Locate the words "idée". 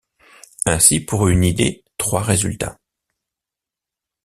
1.43-1.83